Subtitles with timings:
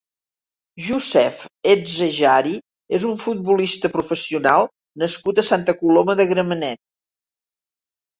[0.83, 1.41] Youssef
[1.73, 2.53] Ezzejjari
[2.99, 4.65] és un futbolista professional
[5.03, 6.81] nascut a Santa Coloma de Gramenet.